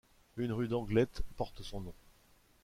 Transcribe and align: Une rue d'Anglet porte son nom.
Une 0.35 0.51
rue 0.51 0.67
d'Anglet 0.67 1.07
porte 1.37 1.61
son 1.61 1.81
nom. 1.81 1.93